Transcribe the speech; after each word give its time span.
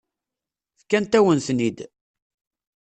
Fkant-awen-ten-id. 0.79 1.79